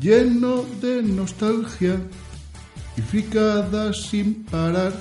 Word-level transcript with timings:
lleno 0.00 0.64
de 0.80 1.02
nostalgia 1.02 2.00
y 2.96 3.00
fricadas 3.02 4.08
sin 4.08 4.44
parar. 4.44 4.94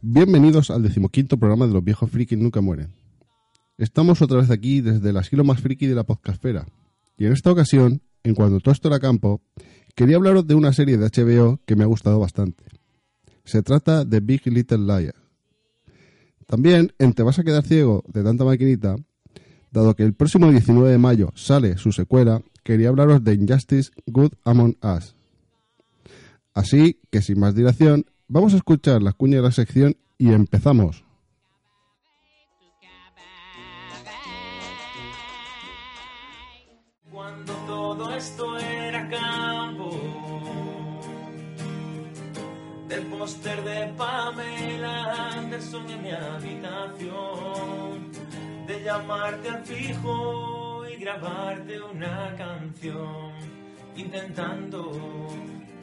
Bienvenidos 0.00 0.70
al 0.70 0.82
decimoquinto 0.82 1.36
programa 1.38 1.66
de 1.66 1.74
Los 1.74 1.84
viejos 1.84 2.10
frikis 2.10 2.38
nunca 2.38 2.60
mueren. 2.60 2.88
Estamos 3.76 4.20
otra 4.22 4.38
vez 4.38 4.50
aquí 4.50 4.80
desde 4.80 5.10
el 5.10 5.16
asilo 5.18 5.44
más 5.44 5.60
friki 5.60 5.86
de 5.86 5.94
la 5.94 6.04
podcastfera. 6.04 6.66
Y 7.16 7.26
en 7.26 7.32
esta 7.32 7.52
ocasión, 7.52 8.00
en 8.28 8.34
cuanto 8.34 8.60
todo 8.60 8.72
esto 8.72 8.88
era 8.88 9.00
campo, 9.00 9.40
quería 9.94 10.16
hablaros 10.16 10.46
de 10.46 10.54
una 10.54 10.72
serie 10.72 10.96
de 10.96 11.06
HBO 11.06 11.60
que 11.66 11.76
me 11.76 11.84
ha 11.84 11.86
gustado 11.86 12.18
bastante. 12.18 12.64
Se 13.44 13.62
trata 13.62 14.04
de 14.04 14.20
Big 14.20 14.46
Little 14.46 14.78
Liar. 14.78 15.14
También 16.46 16.92
en 16.98 17.12
Te 17.12 17.22
vas 17.22 17.38
a 17.38 17.44
quedar 17.44 17.64
ciego 17.64 18.04
de 18.06 18.22
tanta 18.22 18.44
maquinita, 18.44 18.96
dado 19.70 19.94
que 19.94 20.02
el 20.02 20.14
próximo 20.14 20.50
19 20.50 20.90
de 20.90 20.98
mayo 20.98 21.30
sale 21.34 21.76
su 21.78 21.92
secuela, 21.92 22.42
quería 22.62 22.88
hablaros 22.88 23.24
de 23.24 23.34
Injustice 23.34 23.90
Good 24.06 24.32
Among 24.44 24.76
Us. 24.82 25.14
Así 26.54 27.00
que 27.10 27.22
sin 27.22 27.38
más 27.38 27.54
dilación, 27.54 28.06
vamos 28.28 28.52
a 28.54 28.56
escuchar 28.56 29.02
las 29.02 29.14
cuñas 29.14 29.38
de 29.38 29.42
la 29.42 29.52
sección 29.52 29.96
y 30.18 30.32
empezamos. 30.32 31.07
Esto 38.18 38.58
era 38.58 39.08
campo, 39.08 39.90
del 42.88 43.06
póster 43.06 43.62
de 43.62 43.92
Pamela 43.96 45.36
Anderson 45.36 45.88
en 45.88 46.02
mi 46.02 46.10
habitación, 46.10 47.12
de 48.66 48.82
llamarte 48.82 49.48
al 49.50 49.64
fijo 49.64 50.84
y 50.88 50.96
grabarte 50.96 51.80
una 51.80 52.34
canción, 52.36 53.34
intentando 53.94 54.90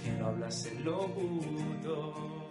que 0.04 0.12
no 0.20 0.28
hablase 0.28 0.76
el 0.76 0.84
locutor. 0.84 2.45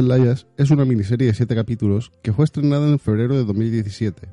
Little 0.00 0.34
es 0.56 0.70
una 0.70 0.86
miniserie 0.86 1.26
de 1.26 1.34
7 1.34 1.54
capítulos 1.54 2.12
que 2.22 2.32
fue 2.32 2.46
estrenada 2.46 2.88
en 2.88 2.98
febrero 2.98 3.36
de 3.36 3.44
2017 3.44 4.28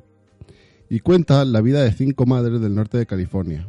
y 0.88 1.00
cuenta 1.00 1.44
la 1.44 1.60
vida 1.60 1.82
de 1.82 1.92
cinco 1.92 2.24
madres 2.24 2.62
del 2.62 2.74
norte 2.74 2.96
de 2.96 3.04
California, 3.04 3.68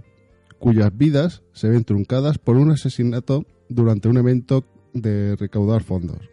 cuyas 0.58 0.96
vidas 0.96 1.44
se 1.52 1.68
ven 1.68 1.84
truncadas 1.84 2.38
por 2.38 2.56
un 2.56 2.72
asesinato 2.72 3.46
durante 3.68 4.08
un 4.08 4.18
evento 4.18 4.64
de 4.94 5.36
recaudar 5.36 5.84
fondos, 5.84 6.30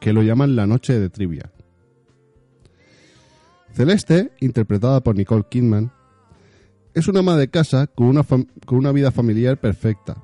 que 0.00 0.14
lo 0.14 0.22
llaman 0.22 0.56
la 0.56 0.66
noche 0.66 0.98
de 0.98 1.10
trivia. 1.10 1.52
Celeste, 3.72 4.32
interpretada 4.40 5.02
por 5.02 5.14
Nicole 5.14 5.44
Kidman, 5.50 5.92
es 6.94 7.06
una 7.06 7.20
ama 7.20 7.36
de 7.36 7.50
casa 7.50 7.86
con 7.86 8.16
una 8.68 8.92
vida 8.92 9.10
familiar 9.10 9.60
perfecta, 9.60 10.16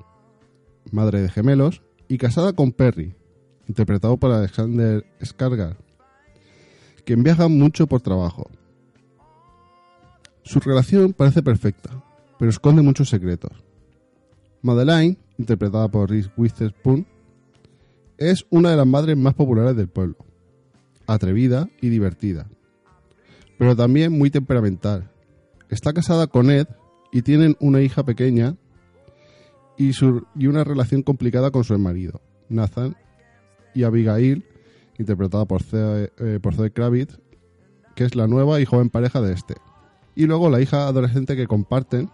madre 0.91 1.21
de 1.21 1.29
gemelos 1.29 1.83
y 2.07 2.17
casada 2.17 2.53
con 2.53 2.71
Perry, 2.71 3.15
interpretado 3.71 4.17
por 4.17 4.31
Alexander 4.31 5.05
Skarsgård, 5.21 5.77
quien 7.05 7.23
viaja 7.23 7.47
mucho 7.47 7.87
por 7.87 8.01
trabajo. 8.01 8.49
Su 10.43 10.59
relación 10.59 11.13
parece 11.13 11.41
perfecta, 11.41 11.89
pero 12.37 12.51
esconde 12.51 12.81
muchos 12.81 13.09
secretos. 13.09 13.51
Madeline, 14.61 15.17
interpretada 15.37 15.87
por 15.87 16.09
Reese 16.09 16.29
Witherspoon, 16.35 17.07
es 18.17 18.45
una 18.49 18.71
de 18.71 18.77
las 18.77 18.85
madres 18.85 19.17
más 19.17 19.33
populares 19.35 19.75
del 19.75 19.87
pueblo, 19.87 20.17
atrevida 21.07 21.69
y 21.79 21.87
divertida, 21.87 22.47
pero 23.57 23.75
también 23.75 24.11
muy 24.11 24.29
temperamental. 24.29 25.09
Está 25.69 25.93
casada 25.93 26.27
con 26.27 26.51
Ed 26.51 26.67
y 27.13 27.21
tienen 27.21 27.55
una 27.61 27.81
hija 27.81 28.03
pequeña 28.03 28.57
y, 29.77 29.91
y 30.35 30.47
una 30.47 30.63
relación 30.65 31.03
complicada 31.03 31.51
con 31.51 31.63
su 31.63 31.79
marido, 31.79 32.21
Nathan, 32.49 32.97
y 33.73 33.83
Abigail, 33.83 34.45
interpretada 34.97 35.45
por 35.45 35.63
Zoe, 35.63 36.11
eh, 36.19 36.39
por 36.41 36.71
Kravitz, 36.71 37.19
que 37.95 38.05
es 38.05 38.15
la 38.15 38.27
nueva 38.27 38.59
y 38.59 38.65
joven 38.65 38.89
pareja 38.89 39.21
de 39.21 39.33
este. 39.33 39.55
Y 40.15 40.25
luego 40.25 40.49
la 40.49 40.61
hija 40.61 40.87
adolescente 40.87 41.35
que 41.35 41.47
comparten 41.47 42.09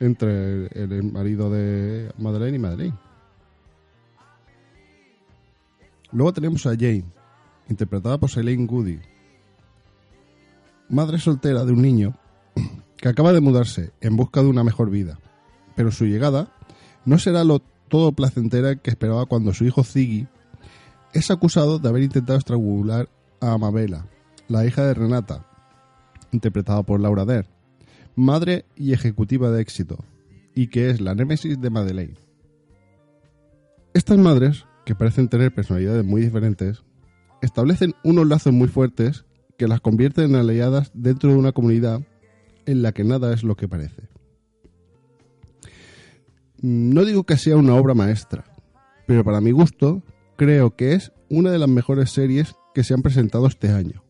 entre 0.00 0.66
el, 0.66 0.92
el 0.92 1.02
marido 1.04 1.50
de 1.50 2.12
Madeleine 2.18 2.56
y 2.56 2.60
Madeleine. 2.60 2.98
Luego 6.12 6.32
tenemos 6.32 6.66
a 6.66 6.70
Jane, 6.70 7.04
interpretada 7.68 8.18
por 8.18 8.28
Shailene 8.28 8.66
Goody, 8.66 9.00
madre 10.88 11.18
soltera 11.18 11.64
de 11.64 11.72
un 11.72 11.80
niño 11.80 12.14
que 12.98 13.08
acaba 13.08 13.32
de 13.32 13.40
mudarse 13.40 13.92
en 14.00 14.16
busca 14.16 14.42
de 14.42 14.48
una 14.48 14.62
mejor 14.62 14.90
vida, 14.90 15.18
pero 15.74 15.90
su 15.90 16.04
llegada 16.04 16.52
no 17.04 17.18
será 17.18 17.44
lo 17.44 17.60
todo 17.92 18.12
placentera 18.12 18.76
que 18.76 18.88
esperaba 18.88 19.26
cuando 19.26 19.52
su 19.52 19.66
hijo 19.66 19.84
Ziggy 19.84 20.26
es 21.12 21.30
acusado 21.30 21.78
de 21.78 21.90
haber 21.90 22.02
intentado 22.02 22.38
estrangular 22.38 23.10
a 23.38 23.52
Amabela, 23.52 24.06
la 24.48 24.64
hija 24.64 24.86
de 24.86 24.94
Renata, 24.94 25.46
interpretada 26.30 26.82
por 26.84 27.00
Laura 27.00 27.26
Dern, 27.26 27.48
madre 28.16 28.64
y 28.76 28.94
ejecutiva 28.94 29.50
de 29.50 29.60
éxito, 29.60 29.98
y 30.54 30.68
que 30.68 30.88
es 30.88 31.02
la 31.02 31.14
némesis 31.14 31.60
de 31.60 31.68
Madeleine. 31.68 32.14
Estas 33.92 34.16
madres, 34.16 34.64
que 34.86 34.94
parecen 34.94 35.28
tener 35.28 35.54
personalidades 35.54 36.02
muy 36.02 36.22
diferentes, 36.22 36.84
establecen 37.42 37.94
unos 38.04 38.26
lazos 38.26 38.54
muy 38.54 38.68
fuertes 38.68 39.26
que 39.58 39.68
las 39.68 39.82
convierten 39.82 40.30
en 40.30 40.36
aliadas 40.36 40.92
dentro 40.94 41.28
de 41.28 41.36
una 41.36 41.52
comunidad 41.52 42.00
en 42.64 42.80
la 42.80 42.92
que 42.92 43.04
nada 43.04 43.34
es 43.34 43.42
lo 43.42 43.54
que 43.54 43.68
parece. 43.68 44.11
No 46.62 47.04
digo 47.04 47.24
que 47.24 47.36
sea 47.36 47.56
una 47.56 47.74
obra 47.74 47.92
maestra, 47.92 48.44
pero 49.08 49.24
para 49.24 49.40
mi 49.40 49.50
gusto 49.50 50.04
creo 50.36 50.76
que 50.76 50.94
es 50.94 51.12
una 51.28 51.50
de 51.50 51.58
las 51.58 51.68
mejores 51.68 52.10
series 52.10 52.54
que 52.72 52.84
se 52.84 52.94
han 52.94 53.02
presentado 53.02 53.48
este 53.48 53.70
año. 53.70 54.04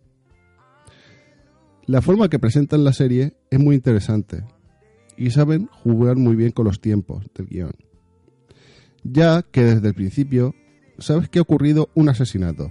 La 1.87 2.03
forma 2.03 2.29
que 2.29 2.39
presentan 2.39 2.85
la 2.85 2.93
serie 2.93 3.39
es 3.51 3.59
muy 3.59 3.75
interesante 3.75 4.45
y 5.17 5.31
saben 5.31 5.67
jugar 5.83 6.17
muy 6.17 6.37
bien 6.37 6.53
con 6.53 6.67
los 6.67 6.79
tiempos 6.79 7.25
del 7.35 7.47
guion, 7.47 7.73
ya 9.03 9.43
que 9.43 9.63
desde 9.63 9.89
el 9.89 9.95
principio 9.95 10.55
sabes 10.99 11.31
que 11.31 11.39
ha 11.39 11.43
ocurrido 11.43 11.89
un 11.95 12.11
asesinato, 12.11 12.71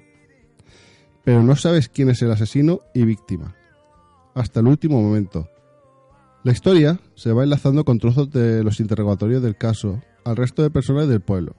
pero 1.23 1.41
no 1.41 1.55
sabes 1.55 1.89
quién 1.89 2.09
es 2.09 2.21
el 2.21 2.31
asesino 2.31 2.81
y 2.93 3.03
víctima, 3.03 3.55
hasta 4.35 4.59
el 4.59 4.67
último 4.67 5.01
momento. 5.01 5.49
La 6.43 6.51
historia 6.51 6.99
se 7.15 7.31
va 7.33 7.43
enlazando 7.43 7.85
con 7.85 7.99
trozos 7.99 8.31
de 8.31 8.63
los 8.63 8.79
interrogatorios 8.79 9.43
del 9.43 9.55
caso 9.57 10.01
al 10.25 10.35
resto 10.35 10.63
de 10.63 10.71
personas 10.71 11.07
del 11.07 11.21
pueblo, 11.21 11.55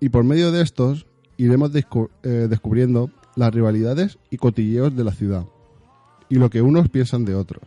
y 0.00 0.10
por 0.10 0.22
medio 0.24 0.52
de 0.52 0.62
estos 0.62 1.06
iremos 1.36 1.72
descu- 1.72 2.10
eh, 2.22 2.46
descubriendo 2.48 3.10
las 3.34 3.52
rivalidades 3.52 4.18
y 4.30 4.36
cotilleos 4.36 4.94
de 4.94 5.04
la 5.04 5.12
ciudad, 5.12 5.46
y 6.28 6.36
lo 6.36 6.50
que 6.50 6.62
unos 6.62 6.88
piensan 6.88 7.24
de 7.24 7.34
otros. 7.34 7.62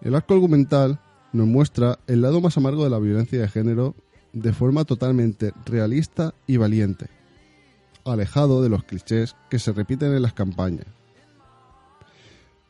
El 0.00 0.14
arco 0.16 0.34
argumental 0.34 1.00
nos 1.32 1.46
muestra 1.46 2.00
el 2.08 2.20
lado 2.22 2.40
más 2.40 2.56
amargo 2.56 2.82
de 2.84 2.90
la 2.90 2.98
violencia 2.98 3.40
de 3.40 3.48
género 3.48 3.94
de 4.32 4.52
forma 4.52 4.84
totalmente 4.84 5.52
realista 5.64 6.34
y 6.46 6.56
valiente, 6.56 7.06
alejado 8.04 8.62
de 8.62 8.68
los 8.68 8.82
clichés 8.82 9.36
que 9.48 9.58
se 9.60 9.72
repiten 9.72 10.12
en 10.12 10.22
las 10.22 10.32
campañas. 10.34 10.86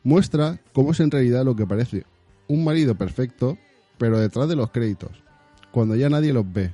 muestra 0.03 0.61
cómo 0.73 0.91
es 0.91 0.99
en 1.01 1.11
realidad 1.11 1.43
lo 1.43 1.55
que 1.55 1.67
parece 1.67 2.05
un 2.49 2.65
marido 2.65 2.95
perfecto, 2.95 3.57
pero 3.97 4.19
detrás 4.19 4.49
de 4.49 4.57
los 4.57 4.71
créditos, 4.71 5.23
cuando 5.71 5.95
ya 5.95 6.09
nadie 6.09 6.33
los 6.33 6.51
ve, 6.51 6.73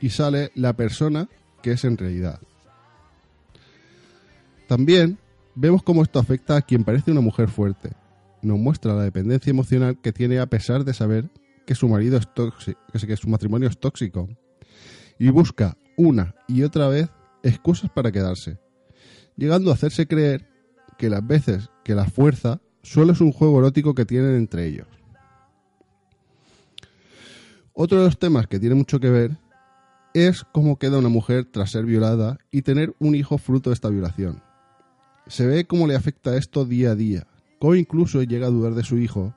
y 0.00 0.10
sale 0.10 0.52
la 0.54 0.74
persona 0.74 1.28
que 1.62 1.72
es 1.72 1.84
en 1.84 1.96
realidad. 1.96 2.40
También 4.68 5.18
vemos 5.54 5.82
cómo 5.82 6.02
esto 6.02 6.18
afecta 6.18 6.56
a 6.56 6.62
quien 6.62 6.84
parece 6.84 7.10
una 7.10 7.20
mujer 7.20 7.48
fuerte. 7.48 7.90
Nos 8.42 8.58
muestra 8.58 8.94
la 8.94 9.02
dependencia 9.02 9.50
emocional 9.50 9.98
que 10.00 10.12
tiene 10.12 10.38
a 10.38 10.46
pesar 10.46 10.84
de 10.84 10.94
saber 10.94 11.28
que 11.66 11.74
su 11.74 11.88
marido 11.88 12.16
es 12.16 12.32
tóxico, 12.32 12.80
que 12.92 13.16
su 13.16 13.28
matrimonio 13.28 13.68
es 13.68 13.78
tóxico. 13.78 14.28
Y 15.18 15.28
busca 15.30 15.76
una 15.96 16.34
y 16.48 16.62
otra 16.62 16.88
vez 16.88 17.08
excusas 17.42 17.90
para 17.90 18.12
quedarse, 18.12 18.58
llegando 19.36 19.70
a 19.70 19.74
hacerse 19.74 20.06
creer 20.06 20.48
que 20.96 21.10
las 21.10 21.26
veces 21.26 21.70
que 21.84 21.94
la 21.94 22.06
fuerza 22.06 22.60
solo 22.82 23.12
es 23.12 23.20
un 23.20 23.32
juego 23.32 23.58
erótico 23.58 23.94
que 23.94 24.04
tienen 24.04 24.36
entre 24.36 24.66
ellos. 24.66 24.86
Otro 27.72 27.98
de 27.98 28.04
los 28.04 28.18
temas 28.18 28.46
que 28.46 28.58
tiene 28.58 28.74
mucho 28.74 29.00
que 29.00 29.10
ver 29.10 29.36
es 30.12 30.44
cómo 30.52 30.78
queda 30.78 30.98
una 30.98 31.08
mujer 31.08 31.46
tras 31.50 31.70
ser 31.70 31.84
violada 31.84 32.38
y 32.50 32.62
tener 32.62 32.94
un 32.98 33.14
hijo 33.14 33.38
fruto 33.38 33.70
de 33.70 33.74
esta 33.74 33.88
violación. 33.88 34.42
Se 35.26 35.46
ve 35.46 35.66
cómo 35.66 35.86
le 35.86 35.94
afecta 35.94 36.36
esto 36.36 36.64
día 36.64 36.90
a 36.90 36.94
día, 36.96 37.26
cómo 37.58 37.76
incluso 37.76 38.22
llega 38.22 38.48
a 38.48 38.50
dudar 38.50 38.74
de 38.74 38.82
su 38.82 38.98
hijo, 38.98 39.34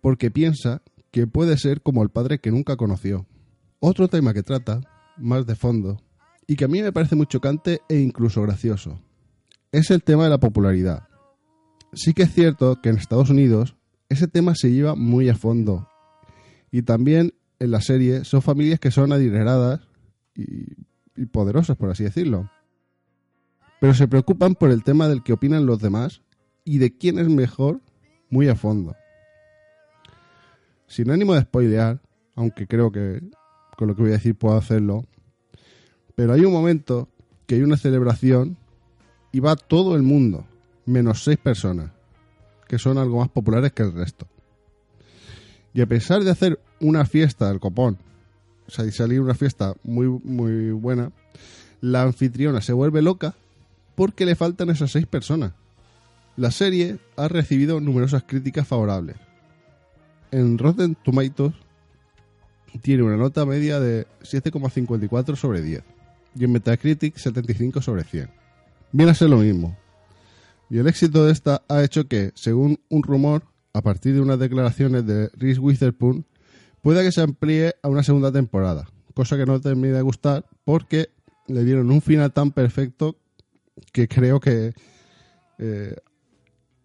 porque 0.00 0.30
piensa 0.30 0.82
que 1.10 1.26
puede 1.26 1.58
ser 1.58 1.82
como 1.82 2.02
el 2.02 2.08
padre 2.08 2.38
que 2.38 2.50
nunca 2.50 2.76
conoció. 2.76 3.26
Otro 3.78 4.08
tema 4.08 4.32
que 4.32 4.42
trata, 4.42 4.80
más 5.16 5.46
de 5.46 5.54
fondo, 5.54 6.00
y 6.46 6.56
que 6.56 6.64
a 6.64 6.68
mí 6.68 6.82
me 6.82 6.92
parece 6.92 7.16
muy 7.16 7.26
chocante 7.26 7.82
e 7.88 7.98
incluso 7.98 8.40
gracioso, 8.42 9.00
es 9.72 9.90
el 9.90 10.02
tema 10.02 10.24
de 10.24 10.30
la 10.30 10.38
popularidad. 10.38 11.08
Sí 11.96 12.12
que 12.12 12.24
es 12.24 12.32
cierto 12.32 12.80
que 12.82 12.90
en 12.90 12.98
Estados 12.98 13.30
Unidos 13.30 13.74
ese 14.08 14.28
tema 14.28 14.54
se 14.54 14.70
lleva 14.70 14.94
muy 14.94 15.28
a 15.28 15.34
fondo, 15.34 15.88
y 16.70 16.82
también 16.82 17.32
en 17.58 17.70
la 17.70 17.80
serie 17.80 18.24
son 18.24 18.42
familias 18.42 18.78
que 18.78 18.90
son 18.90 19.12
adineradas 19.12 19.80
y, 20.34 20.74
y 21.16 21.26
poderosas, 21.26 21.76
por 21.76 21.90
así 21.90 22.04
decirlo. 22.04 22.50
Pero 23.80 23.94
se 23.94 24.08
preocupan 24.08 24.54
por 24.54 24.70
el 24.70 24.84
tema 24.84 25.08
del 25.08 25.22
que 25.22 25.32
opinan 25.32 25.64
los 25.64 25.80
demás 25.80 26.20
y 26.64 26.78
de 26.78 26.96
quién 26.96 27.18
es 27.18 27.28
mejor 27.28 27.80
muy 28.28 28.48
a 28.48 28.56
fondo. 28.56 28.94
Sin 30.86 31.10
ánimo 31.10 31.34
de 31.34 31.40
spoilear, 31.40 32.00
aunque 32.34 32.66
creo 32.66 32.92
que 32.92 33.22
con 33.76 33.88
lo 33.88 33.96
que 33.96 34.02
voy 34.02 34.10
a 34.10 34.14
decir 34.14 34.34
puedo 34.36 34.56
hacerlo, 34.56 35.06
pero 36.14 36.34
hay 36.34 36.44
un 36.44 36.52
momento 36.52 37.08
que 37.46 37.54
hay 37.54 37.62
una 37.62 37.78
celebración 37.78 38.58
y 39.32 39.40
va 39.40 39.56
todo 39.56 39.96
el 39.96 40.02
mundo, 40.02 40.46
menos 40.86 41.24
seis 41.24 41.38
personas, 41.38 41.90
que 42.68 42.78
son 42.78 42.98
algo 42.98 43.18
más 43.18 43.28
populares 43.28 43.72
que 43.72 43.82
el 43.82 43.92
resto. 43.92 44.26
Y 45.74 45.82
a 45.82 45.86
pesar 45.86 46.24
de 46.24 46.30
hacer 46.30 46.58
una 46.80 47.04
fiesta 47.04 47.48
del 47.48 47.60
copón, 47.60 47.98
o 48.66 48.70
sea, 48.70 48.86
y 48.86 48.92
salir 48.92 49.20
una 49.20 49.34
fiesta 49.34 49.74
muy, 49.84 50.06
muy 50.06 50.70
buena, 50.70 51.12
la 51.80 52.02
anfitriona 52.02 52.60
se 52.60 52.72
vuelve 52.72 53.02
loca 53.02 53.34
porque 53.94 54.26
le 54.26 54.36
faltan 54.36 54.70
esas 54.70 54.92
seis 54.92 55.06
personas. 55.06 55.52
La 56.36 56.50
serie 56.50 56.98
ha 57.16 57.28
recibido 57.28 57.80
numerosas 57.80 58.24
críticas 58.26 58.66
favorables. 58.66 59.16
En 60.30 60.58
Rotten 60.58 60.96
Tomatoes 60.96 61.54
tiene 62.82 63.02
una 63.02 63.16
nota 63.16 63.46
media 63.46 63.80
de 63.80 64.06
7,54 64.22 65.36
sobre 65.36 65.62
10 65.62 65.82
y 66.34 66.44
en 66.44 66.52
Metacritic 66.52 67.16
75 67.16 67.80
sobre 67.80 68.04
100. 68.04 68.28
Viene 68.92 69.12
a 69.12 69.14
ser 69.14 69.30
lo 69.30 69.38
mismo. 69.38 69.76
Y 70.68 70.78
el 70.78 70.88
éxito 70.88 71.24
de 71.24 71.32
esta 71.32 71.62
ha 71.68 71.82
hecho 71.82 72.08
que, 72.08 72.32
según 72.34 72.80
un 72.88 73.02
rumor, 73.02 73.44
a 73.72 73.82
partir 73.82 74.14
de 74.14 74.20
unas 74.20 74.38
declaraciones 74.38 75.06
de 75.06 75.28
Reese 75.34 75.60
Witherspoon, 75.60 76.24
pueda 76.82 77.02
que 77.02 77.12
se 77.12 77.20
amplíe 77.20 77.74
a 77.82 77.88
una 77.88 78.02
segunda 78.02 78.32
temporada, 78.32 78.88
cosa 79.14 79.36
que 79.36 79.46
no 79.46 79.60
termina 79.60 79.96
de 79.96 80.02
gustar 80.02 80.46
porque 80.64 81.10
le 81.46 81.64
dieron 81.64 81.90
un 81.90 82.00
final 82.00 82.32
tan 82.32 82.50
perfecto 82.50 83.16
que 83.92 84.08
creo 84.08 84.40
que 84.40 84.72
eh, 85.58 85.96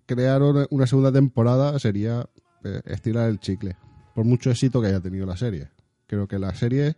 crear 0.06 0.42
una 0.70 0.88
segunda 0.88 1.12
temporada 1.12 1.78
sería 1.80 2.28
eh, 2.64 2.82
estirar 2.86 3.30
el 3.30 3.40
chicle, 3.40 3.78
por 4.14 4.26
mucho 4.26 4.52
éxito 4.52 4.82
que 4.82 4.88
haya 4.88 5.00
tenido 5.00 5.26
la 5.26 5.38
serie. 5.38 5.70
Creo 6.08 6.28
que 6.28 6.38
la 6.38 6.54
serie 6.54 6.96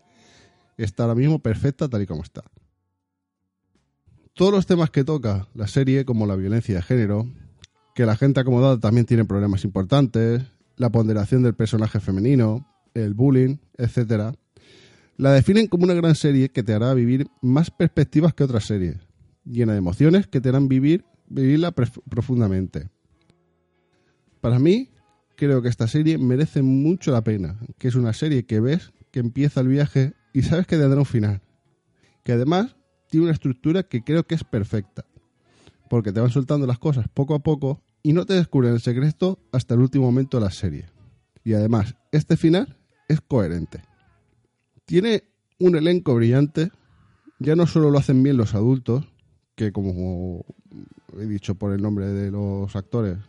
está 0.78 1.04
ahora 1.04 1.16
mismo 1.16 1.40
perfecta 1.40 1.88
tal 1.88 2.02
y 2.02 2.08
como 2.08 2.24
está. 2.24 2.44
Todos 4.36 4.52
los 4.52 4.66
temas 4.66 4.90
que 4.90 5.04
toca 5.04 5.48
la 5.54 5.68
serie, 5.68 6.06
como 6.06 6.26
la 6.26 6.36
violencia 6.36 6.76
de 6.76 6.82
género, 6.82 7.28
que 7.94 8.08
la 8.08 8.16
gente 8.16 8.40
acomodada 8.40 8.80
también 8.80 9.06
tiene 9.06 9.26
problemas 9.26 9.64
importantes, 9.64 10.42
la 10.76 10.90
ponderación 10.90 11.44
del 11.44 11.54
personaje 11.54 12.00
femenino, 12.00 12.68
el 12.96 13.14
bullying, 13.14 13.58
etcétera, 13.78 14.34
la 15.18 15.32
definen 15.32 15.68
como 15.68 15.84
una 15.84 15.94
gran 15.94 16.16
serie 16.16 16.50
que 16.50 16.64
te 16.64 16.74
hará 16.74 16.96
vivir 16.96 17.28
más 17.44 17.70
perspectivas 17.70 18.34
que 18.34 18.44
otras 18.44 18.66
series, 18.66 18.98
llena 19.46 19.74
de 19.74 19.78
emociones 19.78 20.26
que 20.26 20.42
te 20.42 20.50
harán 20.50 20.68
vivir, 20.68 21.06
vivirla 21.30 21.72
profundamente. 21.72 22.90
Para 24.42 24.58
mí, 24.58 24.90
creo 25.36 25.62
que 25.62 25.70
esta 25.70 25.88
serie 25.88 26.18
merece 26.18 26.64
mucho 26.64 27.12
la 27.12 27.24
pena, 27.24 27.60
que 27.78 27.88
es 27.88 27.94
una 27.94 28.14
serie 28.14 28.48
que 28.48 28.60
ves 28.60 28.94
que 29.12 29.20
empieza 29.20 29.62
el 29.62 29.68
viaje 29.68 30.14
y 30.34 30.42
sabes 30.42 30.66
que 30.66 30.78
tendrá 30.78 31.00
un 31.00 31.06
final. 31.06 31.42
Que 32.24 32.32
además 32.32 32.76
tiene 33.14 33.26
una 33.26 33.34
estructura 33.34 33.84
que 33.84 34.04
creo 34.04 34.24
que 34.26 34.34
es 34.34 34.44
perfecta, 34.44 35.06
porque 35.88 36.12
te 36.12 36.20
van 36.20 36.32
soltando 36.32 36.66
las 36.66 36.80
cosas 36.80 37.08
poco 37.14 37.36
a 37.36 37.44
poco 37.44 37.84
y 38.02 38.12
no 38.12 38.26
te 38.26 38.34
descubren 38.34 38.74
el 38.74 38.80
secreto 38.80 39.38
hasta 39.52 39.76
el 39.76 39.82
último 39.82 40.06
momento 40.06 40.40
de 40.40 40.46
la 40.46 40.50
serie. 40.50 40.88
Y 41.44 41.54
además, 41.54 41.96
este 42.12 42.38
final 42.38 42.76
es 43.08 43.22
coherente. 43.22 43.84
Tiene 44.86 45.26
un 45.60 45.76
elenco 45.76 46.16
brillante, 46.16 46.72
ya 47.38 47.56
no 47.56 47.68
solo 47.68 47.92
lo 47.92 48.00
hacen 48.00 48.24
bien 48.24 48.36
los 48.36 48.56
adultos, 48.56 49.06
que 49.54 49.72
como 49.72 50.44
he 51.20 51.28
dicho 51.28 51.54
por 51.54 51.72
el 51.72 51.84
nombre 51.84 52.08
de 52.08 52.32
los 52.32 52.76
actores, 52.76 53.20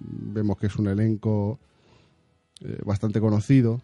vemos 0.00 0.58
que 0.58 0.66
es 0.66 0.74
un 0.74 0.88
elenco 0.88 1.60
eh, 2.60 2.80
bastante 2.84 3.20
conocido, 3.20 3.82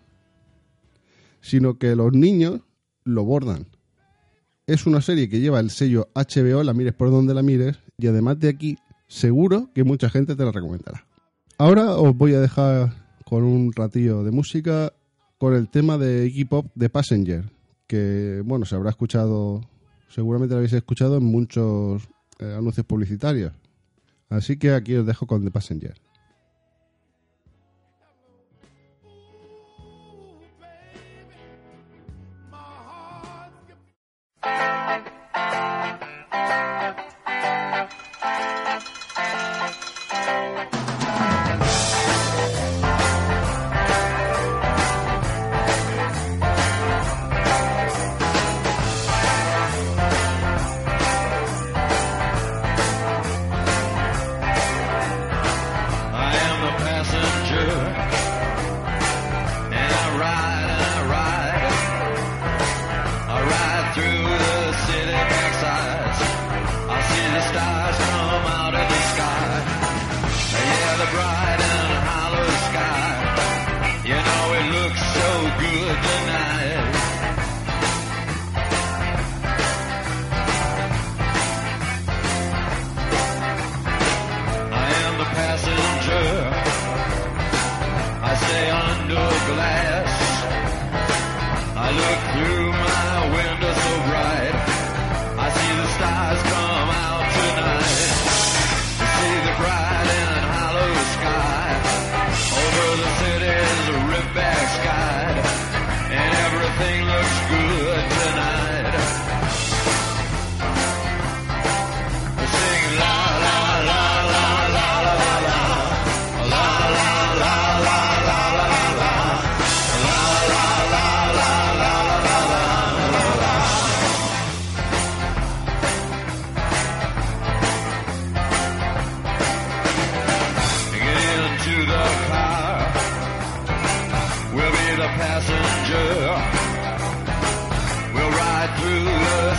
sino 1.40 1.78
que 1.78 1.94
los 1.94 2.12
niños 2.12 2.62
lo 3.04 3.24
bordan. 3.24 3.68
Es 4.68 4.86
una 4.86 5.00
serie 5.00 5.30
que 5.30 5.40
lleva 5.40 5.60
el 5.60 5.70
sello 5.70 6.08
HBO, 6.14 6.62
la 6.62 6.74
mires 6.74 6.92
por 6.92 7.10
donde 7.10 7.32
la 7.32 7.42
mires, 7.42 7.78
y 7.96 8.06
además 8.06 8.38
de 8.38 8.50
aquí, 8.50 8.76
seguro 9.06 9.70
que 9.74 9.82
mucha 9.82 10.10
gente 10.10 10.36
te 10.36 10.44
la 10.44 10.52
recomendará. 10.52 11.06
Ahora 11.56 11.96
os 11.96 12.14
voy 12.14 12.34
a 12.34 12.40
dejar 12.40 12.92
con 13.24 13.44
un 13.44 13.72
ratillo 13.72 14.22
de 14.24 14.30
música 14.30 14.92
con 15.38 15.54
el 15.54 15.70
tema 15.70 15.96
de 15.96 16.26
Iggy 16.26 16.44
Pop 16.44 16.66
de 16.74 16.90
Passenger, 16.90 17.50
que 17.86 18.42
bueno, 18.44 18.66
se 18.66 18.74
habrá 18.74 18.90
escuchado 18.90 19.62
seguramente 20.10 20.52
lo 20.52 20.58
habéis 20.58 20.74
escuchado 20.74 21.16
en 21.16 21.24
muchos 21.24 22.06
eh, 22.38 22.54
anuncios 22.54 22.84
publicitarios. 22.84 23.54
Así 24.28 24.58
que 24.58 24.72
aquí 24.72 24.94
os 24.96 25.06
dejo 25.06 25.26
con 25.26 25.44
The 25.44 25.50
Passenger. 25.50 25.94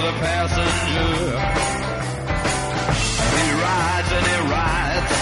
The 0.00 0.12
passenger. 0.24 1.10
He 3.36 3.46
rides 3.66 4.10
and 4.16 4.26
he 4.32 4.38
rides. 4.56 5.14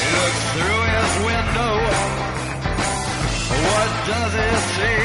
He 0.00 0.08
looks 0.20 0.42
through 0.54 0.82
his 0.94 1.10
window. 1.28 1.74
What 3.68 3.90
does 4.10 4.32
he 4.40 4.50
see? 4.76 5.04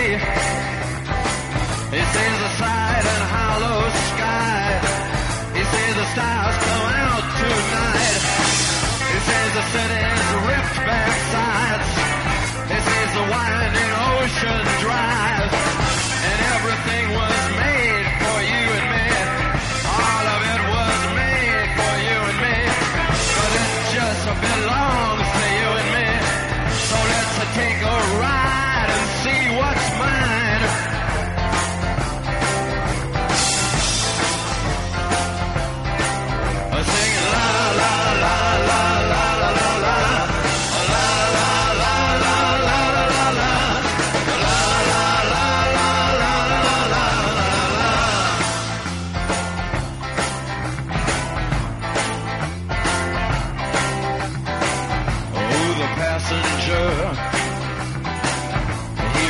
He 1.95 2.01
sees 2.13 2.37
the 2.45 2.51
side 2.61 3.05
and 3.13 3.23
hollow 3.35 3.81
sky. 4.11 4.65
He 5.55 5.63
sees 5.63 5.95
the 5.95 6.05
stars 6.13 6.74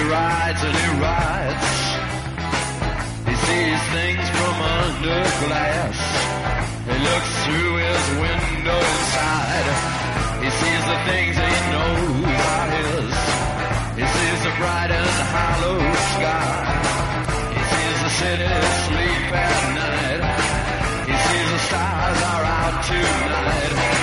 rides 0.10 0.62
and 0.64 0.76
he 0.76 0.90
rides. 1.02 1.70
He 3.30 3.36
sees 3.48 3.82
things 3.98 4.26
from 4.38 4.56
under 4.80 5.22
glass. 5.46 5.98
He 6.90 6.96
looks 7.10 7.32
through 7.46 7.76
his 7.88 8.04
window 8.26 8.80
inside. 8.94 9.68
He 10.44 10.50
sees 10.62 10.84
the 10.92 11.00
things 11.10 11.34
he 11.36 11.56
knows 11.74 12.38
are 12.54 12.70
his. 12.78 13.14
He 14.00 14.06
sees 14.16 14.40
the 14.46 14.54
bright 14.60 14.92
and 14.92 15.16
hollow 15.34 15.80
sky. 16.14 16.64
He 17.56 17.62
sees 17.72 17.98
the 18.06 18.12
city 18.22 18.52
sleep 18.86 19.28
at 19.48 19.62
night. 19.80 20.22
He 21.10 21.16
sees 21.26 21.48
the 21.56 21.62
stars 21.68 22.20
are 22.32 22.46
out 22.46 22.76
tonight. 22.86 23.95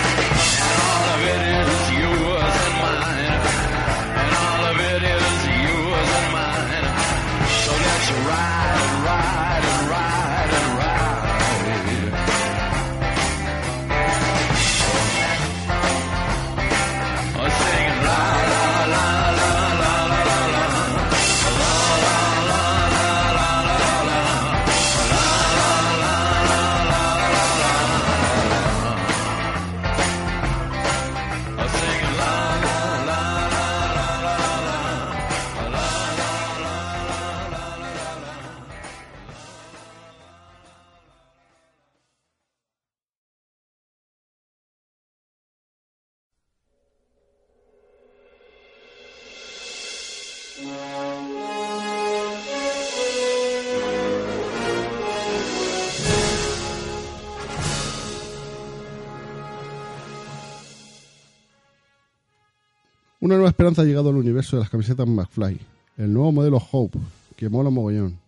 Una 63.22 63.36
nueva 63.36 63.48
esperanza 63.50 63.82
ha 63.82 63.84
llegado 63.84 64.08
al 64.08 64.16
universo 64.16 64.56
de 64.56 64.62
las 64.62 64.68
camisetas 64.68 65.06
McFly. 65.06 65.60
El 65.96 66.12
nuevo 66.12 66.32
modelo 66.32 66.60
Hope, 66.72 66.98
que 67.36 67.48
mola 67.48 67.70
mogollón. 67.70 68.18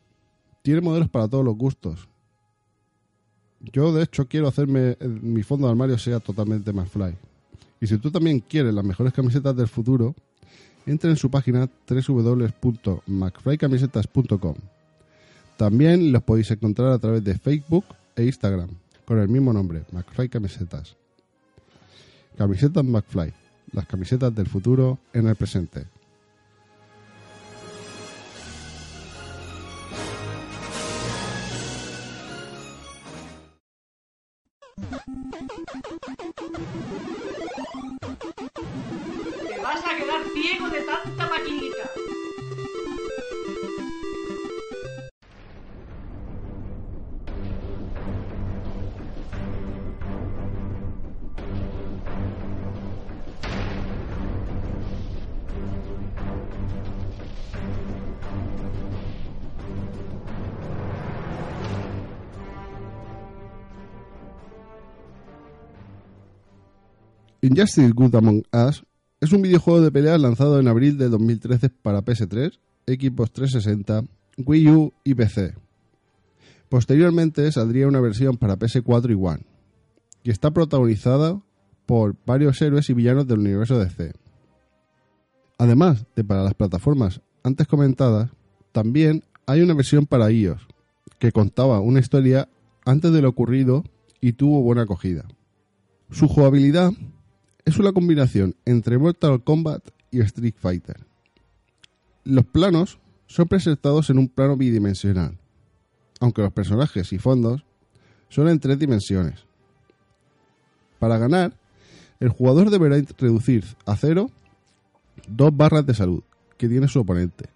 Tiene 0.63 0.83
modelos 0.83 1.11
para 1.11 1.27
todos 1.27 1.45
los 1.45 1.57
gustos. 1.57 2.07
Yo, 3.59 3.93
de 3.93 4.05
hecho, 4.05 4.29
quiero 4.29 4.47
hacerme 4.47 4.97
eh, 5.01 5.09
mi 5.09 5.43
fondo 5.43 5.67
de 5.67 5.73
armario 5.73 5.99
sea 5.99 6.21
totalmente 6.21 6.73
McFly. 6.73 7.13
Y 7.81 7.89
si 7.89 7.99
tú 7.99 8.13
también 8.13 8.39
quieres 8.39 8.73
las 8.73 8.85
mejores 8.85 9.13
camisetas 9.13 9.57
del 9.57 9.67
futuro, 9.67 10.15
entra 10.87 11.11
en 11.11 11.17
su 11.17 11.29
página 11.29 11.69
www.mcflycamisetas.com. 11.89 14.55
También 15.57 16.13
los 16.13 16.23
podéis 16.23 16.53
encontrar 16.53 16.93
a 16.93 17.01
través 17.01 17.25
de 17.25 17.37
Facebook 17.37 17.87
e 18.15 18.27
Instagram, 18.27 18.71
con 19.05 19.19
el 19.19 19.29
mismo 19.29 19.53
nombre, 19.53 19.83
McFly 19.91 20.29
Camisetas. 20.29 20.95
Camisetas 22.39 22.85
McFly, 22.85 23.33
las 23.75 23.87
camisetas 23.87 24.35
del 24.35 24.47
futuro 24.47 24.99
en 25.13 25.27
el 25.27 25.37
presente. 25.37 25.87
Injustice 67.55 67.93
Good 67.93 68.17
Among 68.17 68.43
Us 68.53 68.85
es 69.21 69.33
un 69.33 69.41
videojuego 69.41 69.81
de 69.81 69.93
peleas 69.93 70.21
lanzado 70.21 70.59
en 70.59 70.67
abril 70.67 70.99
de 70.99 71.09
2013 71.09 71.69
para 71.71 72.05
PS3, 72.05 72.59
Xbox 72.85 73.31
360, 73.31 74.03
Wii 74.39 74.71
U 74.71 74.93
y 75.05 75.15
PC. 75.15 75.55
Posteriormente 76.69 77.53
saldría 77.53 77.87
una 77.87 78.01
versión 78.01 78.39
para 78.39 78.59
PS4 78.59 79.09
y 79.09 79.15
One, 79.15 79.47
y 80.25 80.33
está 80.33 80.51
protagonizada 80.51 81.41
por 81.87 82.17
varios 82.27 82.61
héroes 82.61 82.91
y 82.91 82.95
villanos 82.95 83.29
del 83.29 83.39
universo 83.39 83.79
DC. 83.79 84.15
Además 85.57 86.07
de 86.17 86.25
para 86.25 86.43
las 86.43 86.55
plataformas 86.55 87.21
antes 87.45 87.69
comentadas, 87.69 88.33
también 88.73 89.23
hay 89.47 89.61
una 89.61 89.75
versión 89.75 90.07
para 90.07 90.29
iOS, 90.29 90.67
que 91.21 91.31
contaba 91.31 91.79
una 91.79 92.01
historia 92.01 92.49
antes 92.85 93.13
de 93.13 93.23
lo 93.23 93.29
ocurrido 93.29 93.85
y 94.21 94.33
tuvo 94.33 94.61
buena 94.61 94.83
acogida. 94.83 95.25
Su 96.11 96.27
jugabilidad 96.27 96.93
es 97.65 97.79
una 97.79 97.93
combinación 97.93 98.55
entre 98.65 98.99
Mortal 98.99 99.43
Kombat 99.43 99.89
y 100.11 100.21
Street 100.21 100.55
Fighter. 100.59 100.97
Los 102.25 102.45
planos 102.45 102.99
son 103.27 103.49
presentados 103.49 104.11
en 104.11 104.19
un 104.19 104.29
plano 104.29 104.57
bidimensional, 104.57 105.39
aunque 106.21 106.43
los 106.43 106.53
personajes 106.53 107.13
y 107.13 107.19
fondos 107.19 107.65
son 108.29 108.49
en 108.49 108.61
tres 108.61 108.79
dimensiones. 108.79 109.45
Para 110.99 111.19
ganar, 111.19 111.55
el 112.21 112.29
jugador 112.29 112.71
deberá 112.71 112.97
reducir 113.19 113.65
a 113.87 113.97
cero 113.97 114.31
dos 115.29 115.57
barras 115.57 115.87
de 115.87 115.95
salud 115.95 116.23
que 116.59 116.69
tiene 116.69 116.89
su 116.89 117.01
oponente 117.01 117.49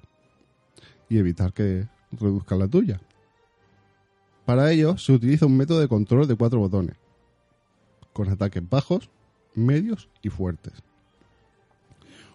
y 1.09 1.19
evitar 1.19 1.53
que 1.53 1.87
reduzca 2.13 2.57
la 2.57 2.69
tuya. 2.69 3.01
Para 4.45 4.73
ello 4.73 4.97
se 4.97 5.13
utiliza 5.13 5.47
un 5.47 5.57
método 5.57 5.81
de 5.81 5.89
control 5.89 6.27
de 6.27 6.35
cuatro 6.35 6.59
botones, 6.59 6.97
con 8.15 8.29
ataques 8.31 8.67
bajos, 8.69 9.11
medios 9.59 10.09
y 10.23 10.31
fuertes, 10.31 10.75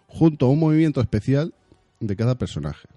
junto 0.08 0.46
a 0.46 0.50
un 0.50 0.60
movimiento 0.60 1.02
especial 1.02 1.54
de 2.00 2.16
cada 2.16 2.36
personaje. 2.36 2.88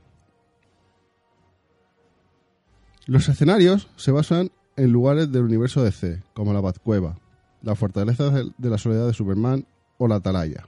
Los 3.07 3.29
escenarios 3.29 3.89
se 3.97 4.11
basan 4.11 4.51
en 4.77 4.93
lugares 4.93 5.31
del 5.31 5.45
universo 5.45 5.83
DC, 5.83 6.23
como 6.35 6.53
la 6.53 6.61
Batcueva, 6.61 7.17
la 7.63 7.77
Fortaleza 7.77 8.31
de 8.31 8.71
la 8.71 8.79
Soledad 8.79 9.07
de 9.07 9.15
Superman 9.15 9.65
o 9.99 10.09
la 10.09 10.17
Atalaya. 10.17 10.67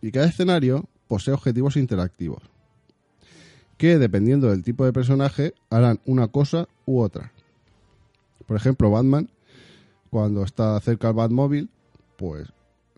Y 0.00 0.12
cada 0.12 0.26
escenario 0.26 0.84
posee 1.08 1.34
objetivos 1.34 1.76
interactivos, 1.76 2.42
que 3.76 3.98
dependiendo 3.98 4.50
del 4.50 4.62
tipo 4.62 4.84
de 4.84 4.92
personaje 4.92 5.54
harán 5.68 6.00
una 6.06 6.28
cosa 6.28 6.68
u 6.86 7.00
otra. 7.00 7.32
Por 8.46 8.56
ejemplo, 8.56 8.90
Batman, 8.90 9.28
cuando 10.10 10.44
está 10.44 10.78
cerca 10.80 11.08
al 11.08 11.14
Batmóvil, 11.14 11.70
pues 12.16 12.52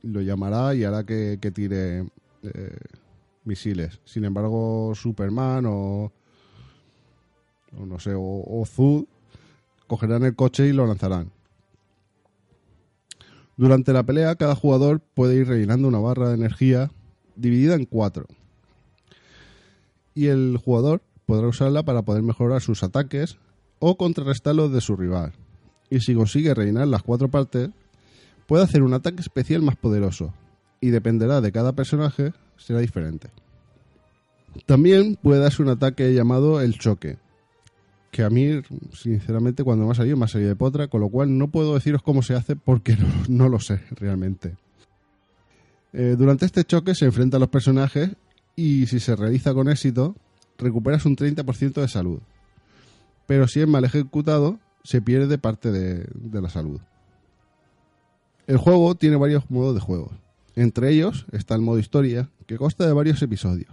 lo 0.06 0.20
llamará 0.20 0.74
y 0.74 0.84
hará 0.84 1.04
que, 1.04 1.38
que 1.40 1.50
tire 1.50 2.06
eh, 2.42 2.78
misiles. 3.44 4.00
Sin 4.04 4.24
embargo, 4.24 4.92
Superman 4.94 5.66
o, 5.66 6.12
o 7.76 7.86
no 7.86 7.98
sé, 7.98 8.14
o, 8.14 8.22
o 8.22 8.64
Zud 8.66 9.04
cogerán 9.86 10.24
el 10.24 10.34
coche 10.34 10.66
y 10.66 10.72
lo 10.72 10.86
lanzarán. 10.86 11.30
Durante 13.56 13.92
la 13.92 14.04
pelea, 14.04 14.36
cada 14.36 14.54
jugador 14.54 15.00
puede 15.00 15.36
ir 15.36 15.48
rellenando 15.48 15.88
una 15.88 15.98
barra 15.98 16.28
de 16.28 16.34
energía 16.34 16.90
dividida 17.36 17.74
en 17.74 17.86
cuatro. 17.86 18.26
Y 20.14 20.26
el 20.26 20.58
jugador 20.62 21.02
podrá 21.24 21.48
usarla 21.48 21.82
para 21.82 22.02
poder 22.02 22.22
mejorar 22.22 22.60
sus 22.60 22.82
ataques 22.82 23.38
o 23.78 23.96
contrarrestar 23.96 24.54
los 24.54 24.72
de 24.72 24.80
su 24.80 24.96
rival. 24.96 25.32
Y 25.88 26.00
si 26.00 26.14
consigue 26.14 26.54
rellenar 26.54 26.88
las 26.88 27.02
cuatro 27.02 27.28
partes, 27.28 27.70
puede 28.46 28.64
hacer 28.64 28.82
un 28.82 28.94
ataque 28.94 29.20
especial 29.20 29.62
más 29.62 29.76
poderoso. 29.76 30.32
Y 30.80 30.90
dependerá 30.90 31.40
de 31.40 31.52
cada 31.52 31.74
personaje, 31.74 32.32
será 32.56 32.80
diferente. 32.80 33.30
También 34.64 35.16
puede 35.16 35.40
darse 35.40 35.62
un 35.62 35.68
ataque 35.68 36.14
llamado 36.14 36.60
el 36.60 36.78
choque, 36.78 37.18
que 38.10 38.22
a 38.22 38.30
mí, 38.30 38.62
sinceramente, 38.92 39.64
cuando 39.64 39.84
me 39.84 39.92
ha 39.92 39.94
salido, 39.94 40.16
me 40.16 40.26
de 40.26 40.56
potra, 40.56 40.88
con 40.88 41.00
lo 41.00 41.08
cual 41.08 41.36
no 41.36 41.48
puedo 41.48 41.74
deciros 41.74 42.02
cómo 42.02 42.22
se 42.22 42.34
hace 42.34 42.56
porque 42.56 42.96
no, 43.28 43.48
lo 43.48 43.60
sé 43.60 43.82
realmente. 43.90 44.56
Eh, 45.92 46.14
durante 46.18 46.46
este 46.46 46.64
choque 46.64 46.94
se 46.94 47.04
enfrentan 47.04 47.40
los 47.40 47.50
personajes 47.50 48.10
y 48.54 48.86
si 48.86 49.00
se 49.00 49.16
realiza 49.16 49.52
con 49.52 49.68
éxito, 49.68 50.14
recuperas 50.58 51.04
un 51.04 51.16
30% 51.16 51.74
de 51.74 51.88
salud. 51.88 52.20
Pero 53.26 53.48
si 53.48 53.60
es 53.60 53.68
mal 53.68 53.84
ejecutado, 53.84 54.58
se 54.82 55.02
pierde 55.02 55.36
parte 55.36 55.70
de 55.70 56.40
la 56.40 56.48
salud. 56.48 56.80
El 58.46 58.58
juego 58.58 58.94
tiene 58.94 59.16
varios 59.16 59.50
modos 59.50 59.74
de 59.74 59.80
juego. 59.80 60.12
Entre 60.54 60.90
ellos 60.90 61.26
está 61.32 61.56
el 61.56 61.62
modo 61.62 61.80
historia, 61.80 62.30
que 62.46 62.56
consta 62.56 62.86
de 62.86 62.92
varios 62.92 63.20
episodios. 63.20 63.70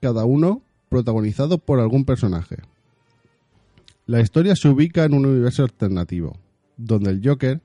Cada 0.00 0.24
uno 0.24 0.62
protagonizado 0.88 1.58
por 1.58 1.78
algún 1.78 2.04
personaje. 2.04 2.56
La 4.06 4.20
historia 4.20 4.56
se 4.56 4.68
ubica 4.68 5.04
en 5.04 5.14
un 5.14 5.26
universo 5.26 5.62
alternativo, 5.62 6.36
donde 6.76 7.10
el 7.10 7.20
Joker 7.22 7.60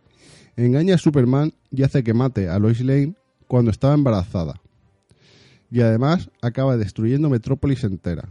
engaña 0.57 0.95
a 0.95 0.99
Superman 0.99 1.53
y 1.71 1.83
hace 1.83 2.03
que 2.03 2.13
mate 2.13 2.49
a 2.49 2.59
Lois 2.59 2.81
Lane 2.81 3.15
cuando 3.47 3.71
estaba 3.71 3.93
embarazada. 3.93 4.61
Y 5.71 5.81
además 5.81 6.29
acaba 6.41 6.77
destruyendo 6.77 7.29
Metrópolis 7.29 7.83
entera. 7.83 8.29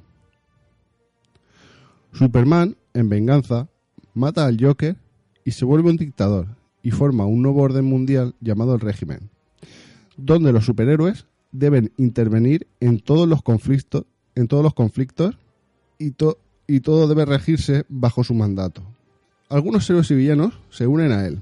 Superman, 2.13 2.77
en 2.95 3.09
venganza, 3.09 3.69
mata 4.15 4.47
al 4.47 4.59
Joker 4.61 4.97
y 5.45 5.51
se 5.51 5.65
vuelve 5.65 5.91
un 5.91 5.97
dictador 5.97 6.56
y 6.87 6.93
forma 6.93 7.27
un 7.27 7.43
nuevo 7.43 7.63
orden 7.63 7.85
mundial 7.85 8.37
llamado 8.41 8.73
el 8.73 8.81
régimen, 8.81 9.29
donde 10.17 10.53
los 10.53 10.67
superhéroes 10.67 11.27
deben 11.51 11.91
intervenir 11.97 12.69
en 12.79 13.01
todos 13.01 13.27
los 13.27 13.43
conflictos, 13.43 14.05
en 14.37 14.47
todos 14.47 14.63
los 14.63 14.73
conflictos 14.73 15.37
y, 15.99 16.15
y 16.69 16.81
todo 16.81 17.09
debe 17.09 17.25
regirse 17.25 17.85
bajo 17.89 18.23
su 18.23 18.35
mandato. 18.35 18.85
Algunos 19.49 19.91
héroes 19.91 20.13
y 20.13 20.15
villanos 20.15 20.61
se 20.71 20.87
unen 20.87 21.11
a 21.11 21.27
él, 21.27 21.41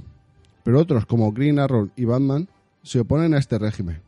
pero 0.63 0.81
otros 0.81 1.05
como 1.05 1.31
Green 1.31 1.59
Arrow 1.59 1.91
y 1.95 2.07
Batman 2.07 2.49
se 2.83 3.01
oponen 3.01 3.35
a 3.35 3.39
este 3.39 3.59
régimen. 3.59 4.01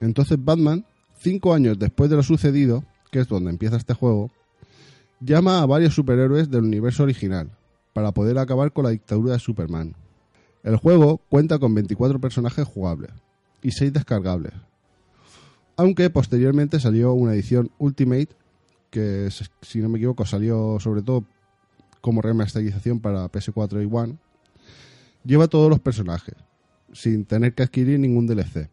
Entonces 0.00 0.42
Batman, 0.42 0.86
cinco 1.18 1.52
años 1.52 1.78
después 1.78 2.08
de 2.08 2.16
lo 2.16 2.22
sucedido, 2.22 2.84
que 3.10 3.18
es 3.20 3.28
donde 3.28 3.50
empieza 3.50 3.76
este 3.76 3.92
juego, 3.92 4.30
llama 5.20 5.60
a 5.60 5.66
varios 5.66 5.94
superhéroes 5.94 6.50
del 6.50 6.64
universo 6.64 7.02
original 7.02 7.50
para 7.92 8.12
poder 8.12 8.38
acabar 8.38 8.72
con 8.72 8.84
la 8.84 8.92
dictadura 8.92 9.34
de 9.34 9.40
Superman. 9.40 9.94
El 10.62 10.76
juego 10.76 11.18
cuenta 11.28 11.58
con 11.58 11.74
24 11.74 12.20
personajes 12.20 12.66
jugables 12.66 13.10
y 13.62 13.70
6 13.72 13.92
descargables, 13.92 14.52
aunque 15.76 16.10
posteriormente 16.10 16.78
salió 16.80 17.14
una 17.14 17.32
edición 17.32 17.70
Ultimate 17.78 18.28
que 18.90 19.28
si 19.62 19.78
no 19.78 19.88
me 19.88 19.98
equivoco 19.98 20.26
salió 20.26 20.78
sobre 20.80 21.02
todo 21.02 21.24
como 22.00 22.22
remasterización 22.22 23.00
para 23.00 23.30
PS4 23.30 23.82
y 23.82 23.88
One, 23.90 24.16
lleva 25.24 25.48
todos 25.48 25.70
los 25.70 25.80
personajes, 25.80 26.34
sin 26.92 27.24
tener 27.24 27.54
que 27.54 27.62
adquirir 27.62 27.98
ningún 27.98 28.26
DLC. 28.26 28.68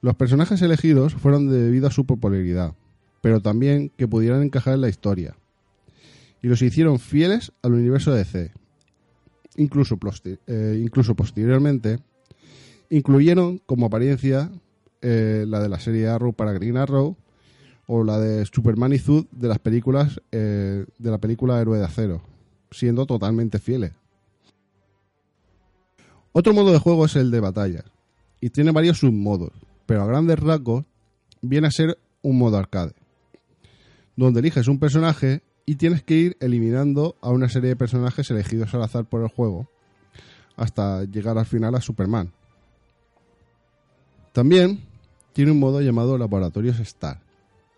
Los 0.00 0.14
personajes 0.16 0.60
elegidos 0.62 1.14
fueron 1.14 1.48
debido 1.48 1.86
a 1.86 1.92
su 1.92 2.04
popularidad, 2.04 2.74
pero 3.20 3.40
también 3.40 3.90
que 3.96 4.08
pudieran 4.08 4.42
encajar 4.42 4.74
en 4.74 4.80
la 4.80 4.88
historia, 4.88 5.36
y 6.42 6.48
los 6.48 6.60
hicieron 6.62 6.98
fieles 6.98 7.52
al 7.62 7.74
universo 7.74 8.12
DC. 8.12 8.52
Incluso, 9.56 9.98
eh, 10.46 10.80
incluso 10.82 11.14
posteriormente, 11.14 11.98
incluyeron 12.90 13.58
como 13.66 13.86
apariencia 13.86 14.50
eh, 15.00 15.44
la 15.48 15.60
de 15.60 15.68
la 15.68 15.80
serie 15.80 16.08
Arrow 16.08 16.32
para 16.32 16.52
Green 16.52 16.76
Arrow, 16.76 17.16
o 17.86 18.04
la 18.04 18.18
de 18.18 18.46
Superman 18.46 18.92
y 18.92 18.98
Zud 18.98 19.26
de 19.32 19.48
las 19.48 19.58
películas 19.58 20.20
eh, 20.30 20.86
de 20.98 21.10
la 21.10 21.18
película 21.18 21.60
Héroe 21.60 21.78
de 21.78 21.84
Acero, 21.84 22.22
siendo 22.70 23.04
totalmente 23.06 23.58
fieles. 23.58 23.92
Otro 26.32 26.54
modo 26.54 26.72
de 26.72 26.78
juego 26.78 27.04
es 27.04 27.16
el 27.16 27.30
de 27.30 27.40
batalla, 27.40 27.84
y 28.40 28.50
tiene 28.50 28.70
varios 28.70 28.98
submodos, 28.98 29.52
pero 29.84 30.02
a 30.02 30.06
grandes 30.06 30.38
rasgos 30.38 30.84
viene 31.42 31.66
a 31.66 31.70
ser 31.70 31.98
un 32.22 32.38
modo 32.38 32.56
arcade, 32.56 32.94
donde 34.16 34.40
eliges 34.40 34.68
un 34.68 34.78
personaje 34.78 35.42
y 35.66 35.76
tienes 35.76 36.02
que 36.02 36.14
ir 36.14 36.36
eliminando 36.40 37.16
a 37.20 37.30
una 37.30 37.48
serie 37.48 37.70
de 37.70 37.76
personajes 37.76 38.30
elegidos 38.30 38.74
al 38.74 38.82
azar 38.82 39.04
por 39.04 39.22
el 39.22 39.28
juego, 39.28 39.68
hasta 40.56 41.04
llegar 41.04 41.38
al 41.38 41.46
final 41.46 41.74
a 41.74 41.80
Superman. 41.80 42.32
También 44.32 44.80
tiene 45.32 45.50
un 45.50 45.60
modo 45.60 45.80
llamado 45.80 46.18
Laboratorios 46.18 46.80
Star, 46.80 47.20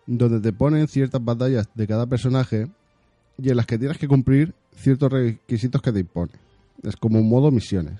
donde 0.05 0.39
te 0.39 0.53
ponen 0.53 0.87
ciertas 0.87 1.23
batallas 1.23 1.67
de 1.73 1.87
cada 1.87 2.05
personaje 2.05 2.69
y 3.37 3.49
en 3.49 3.57
las 3.57 3.65
que 3.65 3.77
tienes 3.77 3.97
que 3.97 4.07
cumplir 4.07 4.53
ciertos 4.75 5.11
requisitos 5.11 5.81
que 5.81 5.91
te 5.91 5.99
impone. 5.99 6.33
Es 6.83 6.95
como 6.95 7.19
un 7.19 7.29
modo 7.29 7.51
misiones. 7.51 7.99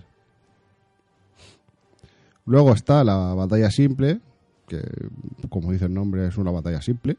Luego 2.45 2.73
está 2.73 3.03
la 3.03 3.33
batalla 3.33 3.71
simple, 3.71 4.19
que 4.67 4.81
como 5.49 5.71
dice 5.71 5.85
el 5.85 5.93
nombre 5.93 6.27
es 6.27 6.37
una 6.37 6.51
batalla 6.51 6.81
simple. 6.81 7.17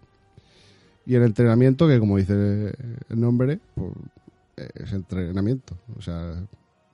Y 1.06 1.14
el 1.14 1.22
entrenamiento, 1.22 1.86
que 1.86 2.00
como 2.00 2.16
dice 2.16 2.74
el 3.08 3.20
nombre, 3.20 3.60
pues, 3.76 3.92
es 4.74 4.92
entrenamiento. 4.92 5.78
O 5.96 6.02
sea, 6.02 6.34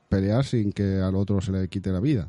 pelear 0.09 0.45
sin 0.45 0.73
que 0.73 1.01
al 1.01 1.15
otro 1.17 1.41
se 1.41 1.53
le 1.53 1.69
quite 1.69 1.91
la 1.91 2.01
vida. 2.01 2.29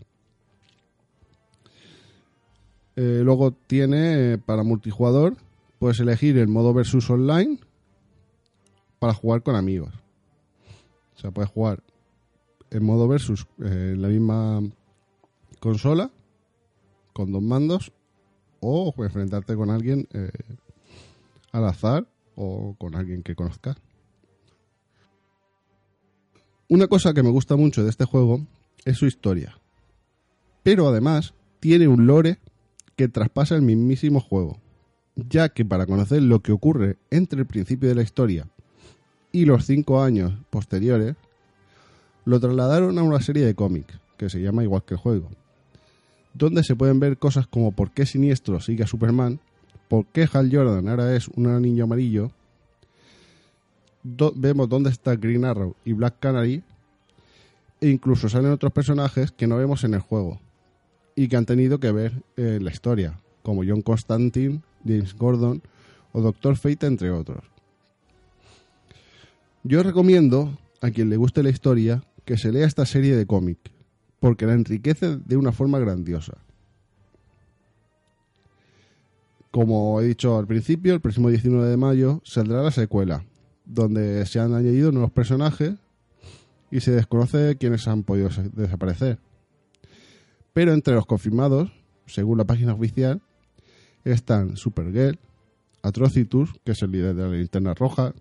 Eh, 2.95 3.21
luego 3.23 3.51
tiene 3.51 4.33
eh, 4.33 4.37
para 4.37 4.63
multijugador, 4.63 5.35
puedes 5.79 5.99
elegir 5.99 6.37
el 6.37 6.47
modo 6.47 6.73
versus 6.73 7.09
online 7.09 7.59
para 8.99 9.13
jugar 9.13 9.43
con 9.43 9.55
amigos. 9.55 9.93
O 11.15 11.19
sea, 11.19 11.31
puedes 11.31 11.51
jugar 11.51 11.83
en 12.69 12.85
modo 12.85 13.07
versus 13.07 13.47
eh, 13.59 13.91
en 13.93 14.01
la 14.01 14.07
misma 14.07 14.61
consola 15.59 16.11
con 17.11 17.31
dos 17.31 17.41
mandos 17.41 17.91
o 18.61 18.93
enfrentarte 18.97 19.55
con 19.55 19.69
alguien 19.69 20.07
al 21.53 21.65
azar 21.65 22.05
o 22.35 22.75
con 22.77 22.95
alguien 22.95 23.23
que 23.23 23.35
conozcas. 23.35 23.77
Una 26.67 26.87
cosa 26.87 27.13
que 27.13 27.23
me 27.23 27.29
gusta 27.29 27.55
mucho 27.55 27.83
de 27.83 27.89
este 27.89 28.03
juego 28.03 28.45
es 28.83 28.97
su 28.97 29.05
historia. 29.05 29.57
Pero 30.63 30.87
además 30.87 31.33
tiene 31.59 31.87
un 31.87 32.07
lore 32.07 32.39
que 32.95 33.07
traspasa 33.07 33.55
el 33.55 33.61
mismísimo 33.61 34.19
juego. 34.19 34.59
ya 35.15 35.49
que 35.49 35.63
para 35.63 35.85
conocer 35.85 36.23
lo 36.23 36.39
que 36.39 36.51
ocurre 36.51 36.97
entre 37.11 37.41
el 37.41 37.45
principio 37.45 37.87
de 37.87 37.93
la 37.93 38.01
historia 38.01 38.47
y 39.31 39.45
los 39.45 39.65
cinco 39.65 40.01
años 40.01 40.33
posteriores, 40.49 41.15
lo 42.25 42.39
trasladaron 42.39 42.97
a 42.97 43.03
una 43.03 43.21
serie 43.21 43.45
de 43.45 43.53
cómics, 43.53 43.99
que 44.17 44.29
se 44.29 44.41
llama 44.41 44.63
igual 44.63 44.83
que 44.85 44.95
el 44.95 44.99
juego, 44.99 45.29
donde 46.33 46.63
se 46.63 46.75
pueden 46.75 46.99
ver 46.99 47.17
cosas 47.17 47.45
como 47.45 47.73
por 47.73 47.91
qué 47.91 48.07
Siniestro 48.07 48.59
sigue 48.59 48.83
a 48.83 48.87
Superman, 48.87 49.39
por 49.93 50.07
qué 50.07 50.27
Hal 50.33 50.49
Jordan 50.51 50.89
ahora 50.89 51.15
es 51.15 51.27
un 51.27 51.61
niño 51.61 51.83
amarillo, 51.83 52.31
vemos 54.33 54.67
dónde 54.67 54.89
está 54.89 55.15
Green 55.15 55.45
Arrow 55.45 55.75
y 55.85 55.93
Black 55.93 56.15
Canary, 56.19 56.63
e 57.79 57.89
incluso 57.89 58.27
salen 58.27 58.53
otros 58.53 58.73
personajes 58.73 59.31
que 59.31 59.45
no 59.45 59.55
vemos 59.55 59.83
en 59.83 59.93
el 59.93 59.99
juego 59.99 60.41
y 61.15 61.27
que 61.27 61.37
han 61.37 61.45
tenido 61.45 61.79
que 61.79 61.91
ver 61.91 62.23
en 62.37 62.65
la 62.65 62.71
historia, 62.71 63.19
como 63.43 63.61
John 63.63 63.83
Constantine, 63.83 64.63
James 64.83 65.13
Gordon 65.13 65.61
o 66.11 66.21
Doctor 66.21 66.55
Fate, 66.55 66.87
entre 66.87 67.11
otros. 67.11 67.43
Yo 69.61 69.83
recomiendo 69.83 70.57
a 70.81 70.89
quien 70.89 71.11
le 71.11 71.17
guste 71.17 71.43
la 71.43 71.51
historia 71.51 72.03
que 72.25 72.39
se 72.39 72.51
lea 72.51 72.65
esta 72.65 72.87
serie 72.87 73.15
de 73.15 73.27
cómic, 73.27 73.59
porque 74.19 74.47
la 74.47 74.53
enriquece 74.53 75.17
de 75.17 75.37
una 75.37 75.51
forma 75.51 75.77
grandiosa. 75.77 76.39
Como 79.53 80.01
he 80.01 80.07
dicho 80.07 80.39
al 80.39 80.47
principio, 80.47 80.95
el 80.95 80.99
próximo 80.99 81.29
19 81.29 81.69
de 81.69 81.77
mayo 81.77 82.21
saldrá 82.25 82.63
la 82.63 82.71
secuela, 82.71 83.23
donde 83.65 84.25
se 84.25 84.39
han 84.39 84.55
añadido 84.55 84.91
nuevos 84.91 85.11
personajes 85.11 85.75
y 86.71 86.79
se 86.79 86.89
desconoce 86.89 87.55
quiénes 87.59 87.87
han 87.87 88.01
podido 88.01 88.29
desaparecer. 88.53 89.19
Pero 90.53 90.73
entre 90.73 90.95
los 90.95 91.05
confirmados, 91.05 91.71
según 92.07 92.39
la 92.39 92.45
página 92.45 92.73
oficial, 92.73 93.21
están 94.03 94.57
Supergirl, 94.57 95.19
Atrocitus, 95.83 96.49
que 96.63 96.71
es 96.71 96.81
el 96.81 96.89
líder 96.89 97.13
de 97.13 97.21
la 97.21 97.35
linterna 97.35 97.75
roja, 97.75 98.15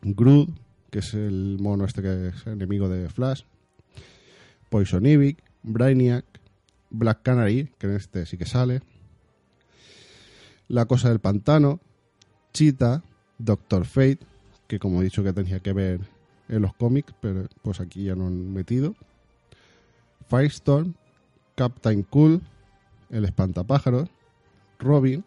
Groot, 0.00 0.48
que 0.88 1.00
es 1.00 1.12
el 1.12 1.58
mono 1.60 1.84
este 1.84 2.00
que 2.00 2.28
es 2.28 2.46
enemigo 2.46 2.88
de 2.88 3.10
Flash, 3.10 3.42
Poison 4.70 5.04
Ivy, 5.04 5.36
Brainiac, 5.62 6.24
Black 6.88 7.20
Canary, 7.20 7.68
que 7.76 7.86
en 7.86 7.96
este 7.96 8.24
sí 8.24 8.38
que 8.38 8.46
sale, 8.46 8.80
La 10.68 10.86
Cosa 10.86 11.08
del 11.08 11.20
Pantano, 11.20 11.80
Cheetah, 12.52 13.02
Doctor 13.38 13.84
Fate, 13.84 14.20
que 14.66 14.78
como 14.78 15.00
he 15.00 15.04
dicho 15.04 15.22
que 15.22 15.32
tenía 15.32 15.60
que 15.60 15.72
ver 15.72 16.00
en 16.48 16.62
los 16.62 16.74
cómics, 16.74 17.14
pero 17.20 17.46
pues 17.62 17.80
aquí 17.80 18.04
ya 18.04 18.14
no 18.14 18.26
han 18.26 18.52
metido, 18.52 18.94
Firestorm, 20.28 20.94
Captain 21.54 22.02
Cool, 22.02 22.40
el 23.10 23.24
espantapájaros, 23.24 24.08
Robin, 24.78 25.24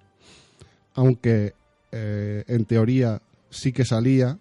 aunque 0.93 1.53
eh, 1.91 2.43
en 2.47 2.65
teoría 2.65 3.21
sí 3.49 3.71
que 3.71 3.85
salía. 3.85 4.37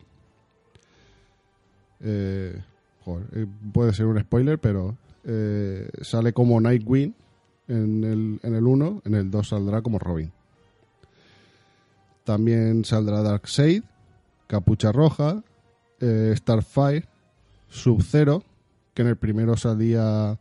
eh, 2.00 2.62
eh, 3.06 3.46
puede 3.72 3.92
ser 3.92 4.06
un 4.06 4.20
spoiler, 4.20 4.58
pero 4.58 4.96
eh, 5.24 5.88
sale 6.02 6.32
como 6.32 6.60
Nightwing 6.60 7.14
en 7.68 8.40
el 8.42 8.66
1, 8.66 9.02
en 9.04 9.14
el 9.14 9.30
2 9.30 9.48
saldrá 9.48 9.82
como 9.82 9.98
Robin. 9.98 10.32
También 12.26 12.84
saldrá 12.84 13.22
Darkseid, 13.22 13.84
Capucha 14.48 14.90
Roja, 14.90 15.44
eh, 16.00 16.34
Starfire, 16.36 17.06
Sub-Zero, 17.68 18.42
que 18.94 19.02
en 19.02 19.08
el 19.08 19.16
primero 19.16 19.56
salía 19.56 20.36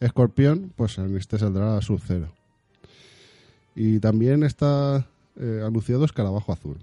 Escorpión, 0.00 0.72
pues 0.74 0.98
en 0.98 1.16
este 1.16 1.38
saldrá 1.38 1.80
Sub-Zero. 1.80 2.32
Y 3.76 4.00
también 4.00 4.42
está 4.42 5.06
eh, 5.36 5.62
anunciado 5.64 6.04
Escarabajo 6.04 6.52
Azul. 6.52 6.78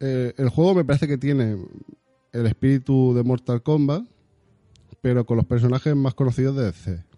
Eh, 0.00 0.34
el 0.36 0.48
juego 0.48 0.74
me 0.74 0.84
parece 0.84 1.06
que 1.06 1.16
tiene 1.16 1.64
el 2.32 2.46
espíritu 2.46 3.14
de 3.14 3.22
Mortal 3.22 3.62
Kombat, 3.62 4.02
pero 5.00 5.24
con 5.24 5.36
los 5.36 5.46
personajes 5.46 5.94
más 5.94 6.14
conocidos 6.14 6.56
de 6.56 6.64
DC. 6.64 7.11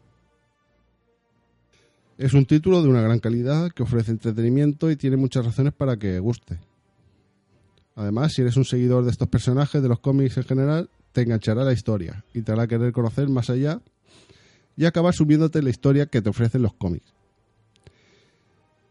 Es 2.16 2.32
un 2.32 2.46
título 2.46 2.80
de 2.80 2.88
una 2.88 3.02
gran 3.02 3.18
calidad 3.18 3.72
que 3.72 3.82
ofrece 3.82 4.12
entretenimiento 4.12 4.88
y 4.88 4.96
tiene 4.96 5.16
muchas 5.16 5.44
razones 5.44 5.72
para 5.72 5.96
que 5.96 6.20
guste. 6.20 6.60
Además, 7.96 8.32
si 8.32 8.42
eres 8.42 8.56
un 8.56 8.64
seguidor 8.64 9.04
de 9.04 9.10
estos 9.10 9.28
personajes, 9.28 9.82
de 9.82 9.88
los 9.88 9.98
cómics 9.98 10.36
en 10.36 10.44
general, 10.44 10.90
te 11.12 11.22
enganchará 11.22 11.64
la 11.64 11.72
historia 11.72 12.24
y 12.32 12.42
te 12.42 12.52
hará 12.52 12.68
querer 12.68 12.92
conocer 12.92 13.28
más 13.28 13.50
allá 13.50 13.80
y 14.76 14.84
acabar 14.84 15.12
subiéndote 15.12 15.60
la 15.60 15.70
historia 15.70 16.06
que 16.06 16.22
te 16.22 16.30
ofrecen 16.30 16.62
los 16.62 16.74
cómics. 16.74 17.12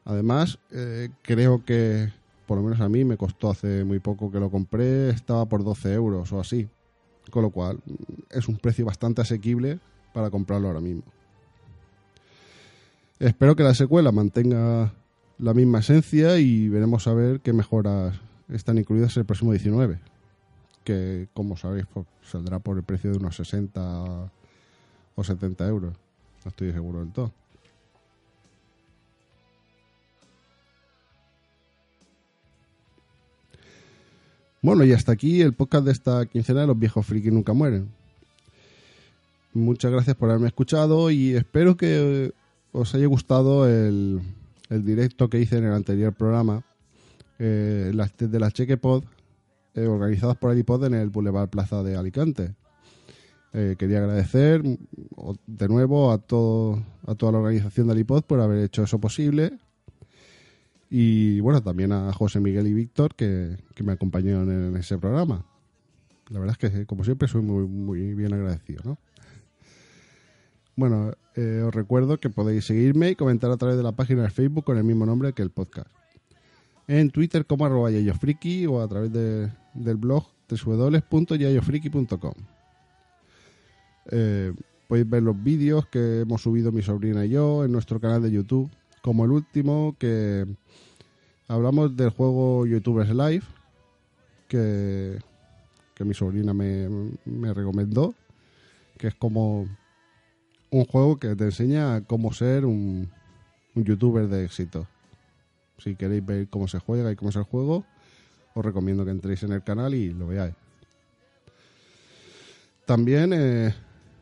Además, 0.03 0.59
eh, 0.71 1.09
creo 1.21 1.63
que, 1.63 2.11
por 2.45 2.57
lo 2.57 2.63
menos 2.63 2.81
a 2.81 2.89
mí, 2.89 3.05
me 3.05 3.15
costó 3.15 3.51
hace 3.51 3.85
muy 3.85 3.99
poco 3.99 4.31
que 4.31 4.39
lo 4.39 4.51
compré, 4.51 5.09
estaba 5.09 5.45
por 5.45 5.63
12 5.63 5.93
euros 5.93 6.31
o 6.33 6.41
así. 6.41 6.67
Con 7.29 7.43
lo 7.43 7.51
cual, 7.51 7.77
mm, 7.85 8.37
es 8.37 8.49
un 8.49 8.57
precio 8.57 8.85
bastante 8.85 9.21
asequible 9.21 9.79
para 10.13 10.29
comprarlo 10.29 10.67
ahora 10.67 10.81
mismo. 10.81 11.03
Espero 13.23 13.55
que 13.55 13.63
la 13.63 13.73
secuela 13.73 14.11
mantenga 14.11 14.91
la 15.37 15.53
misma 15.53 15.79
esencia 15.79 16.39
y 16.39 16.67
veremos 16.67 17.07
a 17.07 17.13
ver 17.13 17.39
qué 17.39 17.53
mejoras 17.53 18.19
están 18.49 18.77
incluidas 18.77 19.15
el 19.15 19.23
próximo 19.23 19.53
19. 19.53 19.97
Que, 20.83 21.29
como 21.33 21.55
sabéis, 21.55 21.85
pues, 21.93 22.05
saldrá 22.21 22.59
por 22.59 22.75
el 22.75 22.83
precio 22.83 23.11
de 23.11 23.17
unos 23.19 23.37
60 23.37 24.29
o 25.15 25.23
70 25.23 25.65
euros. 25.69 25.93
No 26.43 26.49
estoy 26.49 26.73
seguro 26.73 26.99
del 26.99 27.13
todo. 27.13 27.31
Bueno, 34.61 34.83
y 34.83 34.91
hasta 34.91 35.13
aquí 35.13 35.41
el 35.41 35.53
podcast 35.53 35.85
de 35.85 35.93
esta 35.93 36.25
quincena 36.25 36.59
de 36.59 36.67
los 36.67 36.77
viejos 36.77 37.05
friki 37.05 37.31
nunca 37.31 37.53
mueren. 37.53 37.87
Muchas 39.53 39.93
gracias 39.93 40.17
por 40.17 40.29
haberme 40.29 40.47
escuchado 40.47 41.09
y 41.09 41.37
espero 41.37 41.77
que 41.77 42.33
os 42.73 42.93
haya 42.95 43.05
gustado 43.07 43.67
el, 43.69 44.19
el 44.69 44.83
directo 44.83 45.29
que 45.29 45.39
hice 45.39 45.57
en 45.57 45.65
el 45.65 45.73
anterior 45.73 46.13
programa 46.13 46.63
eh, 47.39 47.91
de 48.17 48.39
la 48.39 48.51
Chequepod 48.51 49.03
eh, 49.75 49.85
organizadas 49.85 50.37
por 50.37 50.51
Alipod 50.51 50.85
en 50.85 50.95
el 50.95 51.09
Boulevard 51.09 51.49
Plaza 51.49 51.83
de 51.83 51.95
Alicante. 51.95 52.55
Eh, 53.53 53.75
quería 53.77 53.99
agradecer 53.99 54.63
de 54.63 55.67
nuevo 55.67 56.11
a, 56.11 56.17
todo, 56.17 56.83
a 57.05 57.13
toda 57.15 57.33
la 57.33 57.37
organización 57.39 57.87
de 57.87 57.93
Alipod 57.93 58.23
por 58.23 58.39
haber 58.39 58.63
hecho 58.63 58.83
eso 58.83 58.99
posible. 58.99 59.57
Y 60.89 61.39
bueno, 61.39 61.61
también 61.61 61.91
a 61.91 62.11
José 62.13 62.39
Miguel 62.39 62.67
y 62.67 62.73
Víctor 62.73 63.15
que, 63.15 63.57
que 63.75 63.83
me 63.83 63.93
acompañaron 63.93 64.49
en, 64.51 64.77
ese 64.77 64.97
programa. 64.97 65.45
La 66.29 66.39
verdad 66.39 66.57
es 66.59 66.71
que, 66.71 66.85
como 66.85 67.03
siempre, 67.03 67.27
soy 67.27 67.41
muy, 67.41 67.67
muy 67.67 68.13
bien 68.13 68.33
agradecido, 68.33 68.81
¿no? 68.85 68.97
Bueno, 70.75 71.13
eh, 71.35 71.63
os 71.65 71.73
recuerdo 71.73 72.19
que 72.19 72.29
podéis 72.29 72.65
seguirme 72.65 73.11
y 73.11 73.15
comentar 73.15 73.51
a 73.51 73.57
través 73.57 73.77
de 73.77 73.83
la 73.83 73.91
página 73.91 74.23
de 74.23 74.29
Facebook 74.29 74.63
con 74.63 74.77
el 74.77 74.83
mismo 74.83 75.05
nombre 75.05 75.33
que 75.33 75.41
el 75.43 75.51
podcast. 75.51 75.87
En 76.87 77.11
Twitter 77.11 77.45
como 77.45 77.65
arroba 77.65 77.91
yayofriki 77.91 78.65
o 78.67 78.81
a 78.81 78.87
través 78.87 79.11
de- 79.13 79.51
del 79.73 79.97
blog 79.97 80.25
www.yayofriki.com. 80.49 82.33
Eh, 84.11 84.53
podéis 84.87 85.09
ver 85.09 85.23
los 85.23 85.41
vídeos 85.41 85.87
que 85.87 86.21
hemos 86.21 86.41
subido 86.41 86.71
mi 86.71 86.81
sobrina 86.81 87.25
y 87.25 87.29
yo 87.29 87.63
en 87.63 87.71
nuestro 87.71 87.99
canal 87.99 88.21
de 88.21 88.31
YouTube, 88.31 88.69
como 89.01 89.25
el 89.25 89.31
último 89.31 89.95
que 89.97 90.45
hablamos 91.47 91.95
del 91.95 92.09
juego 92.09 92.65
YouTubers 92.65 93.09
Live, 93.11 93.43
que, 94.47 95.19
que 95.95 96.03
mi 96.03 96.13
sobrina 96.13 96.53
me, 96.53 96.89
me 97.25 97.53
recomendó, 97.53 98.13
que 98.97 99.07
es 99.07 99.15
como 99.15 99.67
un 100.73 100.85
juego 100.85 101.17
que 101.17 101.35
te 101.35 101.45
enseña 101.45 102.01
cómo 102.01 102.33
ser 102.33 102.65
un, 102.65 103.09
un 103.75 103.83
youtuber 103.83 104.27
de 104.27 104.43
éxito. 104.43 104.87
Si 105.77 105.95
queréis 105.95 106.25
ver 106.25 106.47
cómo 106.49 106.67
se 106.67 106.79
juega 106.79 107.11
y 107.11 107.15
cómo 107.15 107.29
es 107.29 107.35
el 107.35 107.43
juego, 107.43 107.85
os 108.55 108.65
recomiendo 108.65 109.05
que 109.05 109.11
entréis 109.11 109.43
en 109.43 109.51
el 109.51 109.63
canal 109.63 109.93
y 109.93 110.13
lo 110.13 110.27
veáis. 110.27 110.55
También, 112.85 113.33
eh, 113.33 113.73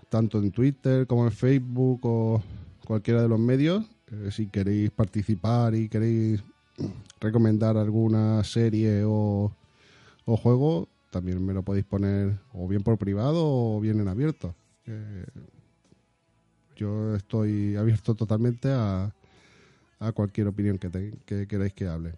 tanto 0.09 0.39
en 0.39 0.51
Twitter 0.51 1.07
como 1.07 1.25
en 1.25 1.31
Facebook 1.31 2.01
o 2.03 2.43
cualquiera 2.85 3.21
de 3.21 3.29
los 3.29 3.39
medios, 3.39 3.85
eh, 4.11 4.29
si 4.31 4.47
queréis 4.47 4.91
participar 4.91 5.73
y 5.73 5.87
queréis 5.87 6.43
recomendar 7.21 7.77
alguna 7.77 8.43
serie 8.43 9.03
o, 9.05 9.55
o 10.25 10.37
juego, 10.37 10.89
también 11.11 11.45
me 11.45 11.53
lo 11.53 11.63
podéis 11.63 11.85
poner 11.85 12.39
o 12.53 12.67
bien 12.67 12.83
por 12.83 12.97
privado 12.97 13.41
o 13.45 13.79
bien 13.79 14.01
en 14.01 14.09
abierto. 14.09 14.53
Eh, 14.85 15.25
yo 16.82 17.15
estoy 17.15 17.76
abierto 17.76 18.15
totalmente 18.15 18.70
a, 18.72 19.13
a 20.00 20.12
cualquier 20.13 20.48
opinión 20.48 20.80
que, 20.80 20.89
te- 20.89 21.13
que 21.26 21.48
queráis 21.48 21.74
que 21.74 21.88
hable. 21.88 22.15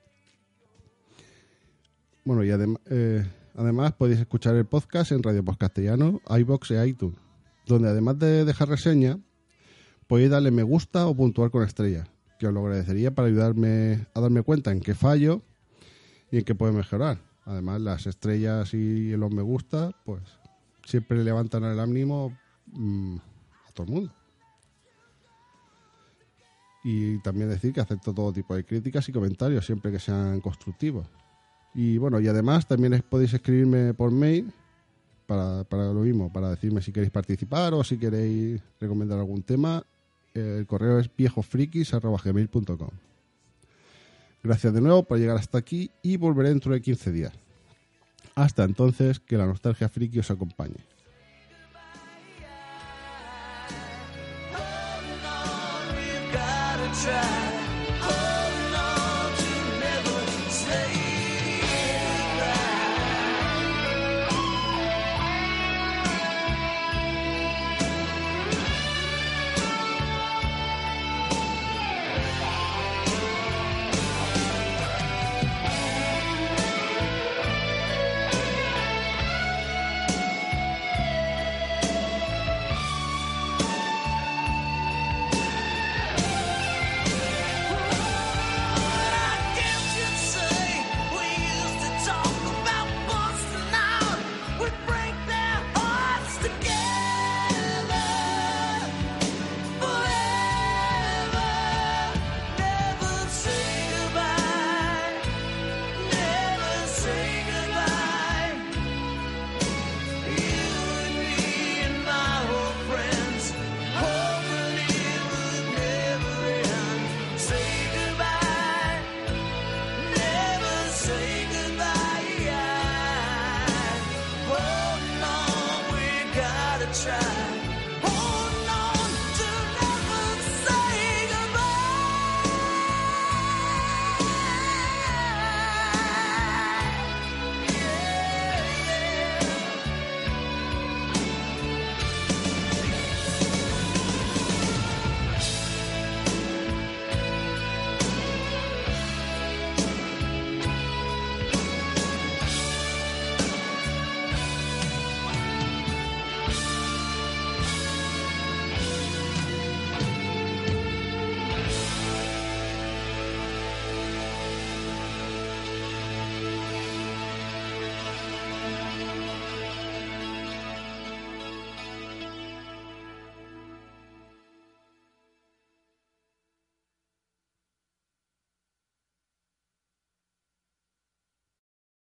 Bueno, 2.23 2.43
y 2.43 2.49
adem- 2.49 2.79
eh, 2.89 3.25
además 3.55 3.91
podéis 3.93 4.19
escuchar 4.21 4.55
el 4.55 4.65
podcast 4.65 5.11
en 5.11 5.21
Radio 5.21 5.43
Post 5.43 5.59
Castellano, 5.59 6.21
iBox 6.39 6.71
e 6.71 6.87
iTunes, 6.87 7.17
donde 7.67 7.89
además 7.89 8.17
de 8.19 8.45
dejar 8.45 8.69
reseña, 8.69 9.19
podéis 10.07 10.29
darle 10.29 10.51
me 10.51 10.63
gusta 10.63 11.07
o 11.07 11.15
puntuar 11.15 11.51
con 11.51 11.63
estrellas, 11.63 12.07
que 12.39 12.47
os 12.47 12.53
lo 12.53 12.61
agradecería 12.61 13.13
para 13.13 13.27
ayudarme 13.27 14.07
a 14.13 14.21
darme 14.21 14.41
cuenta 14.43 14.71
en 14.71 14.79
qué 14.79 14.95
fallo 14.95 15.41
y 16.31 16.37
en 16.37 16.43
qué 16.45 16.55
puedo 16.55 16.71
mejorar. 16.71 17.17
Además, 17.45 17.81
las 17.81 18.07
estrellas 18.07 18.73
y 18.73 19.11
los 19.17 19.29
me 19.29 19.41
gusta, 19.41 19.91
pues 20.05 20.21
siempre 20.85 21.21
levantan 21.21 21.65
el 21.65 21.77
ánimo 21.81 22.31
mm, 22.67 23.17
a 23.67 23.71
todo 23.73 23.87
el 23.87 23.93
mundo. 23.93 24.13
Y 26.83 27.17
también 27.19 27.49
decir 27.49 27.73
que 27.73 27.81
acepto 27.81 28.13
todo 28.13 28.33
tipo 28.33 28.55
de 28.55 28.65
críticas 28.65 29.07
y 29.07 29.11
comentarios, 29.11 29.65
siempre 29.65 29.91
que 29.91 29.99
sean 29.99 30.41
constructivos. 30.41 31.07
Y 31.73 31.97
bueno, 31.97 32.19
y 32.19 32.27
además 32.27 32.67
también 32.67 33.03
podéis 33.09 33.33
escribirme 33.33 33.93
por 33.93 34.11
mail 34.11 34.51
para, 35.25 35.63
para 35.63 35.85
lo 35.85 36.01
mismo, 36.01 36.31
para 36.31 36.49
decirme 36.49 36.81
si 36.81 36.91
queréis 36.91 37.11
participar 37.11 37.73
o 37.73 37.83
si 37.83 37.97
queréis 37.97 38.61
recomendar 38.79 39.17
algún 39.17 39.43
tema. 39.43 39.83
El 40.33 40.65
correo 40.65 40.99
es 40.99 41.09
viejofrikis.gmail.com 41.15 42.89
Gracias 44.43 44.73
de 44.73 44.81
nuevo 44.81 45.03
por 45.03 45.17
llegar 45.17 45.37
hasta 45.37 45.57
aquí 45.57 45.89
y 46.01 46.17
volveré 46.17 46.49
dentro 46.49 46.73
de 46.73 46.81
15 46.81 47.11
días. 47.13 47.33
Hasta 48.35 48.63
entonces, 48.63 49.19
que 49.19 49.37
la 49.37 49.45
nostalgia 49.45 49.87
friki 49.87 50.19
os 50.19 50.31
acompañe. 50.31 50.92